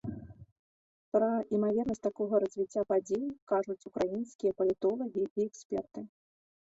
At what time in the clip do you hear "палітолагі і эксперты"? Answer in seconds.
4.63-5.99